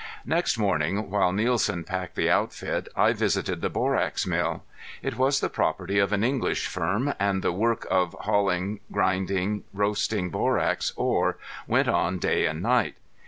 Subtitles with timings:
[0.25, 4.63] Next morning, while Nielsen packed the outfit, I visited the borax mill.
[5.03, 10.31] It was the property of an English firm, and the work of hauling, grinding, roasting
[10.31, 11.37] borax ore
[11.67, 12.95] went on day and night.